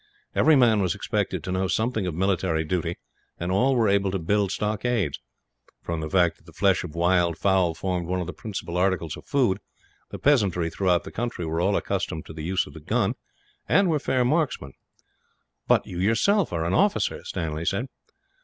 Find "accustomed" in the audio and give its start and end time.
11.77-12.25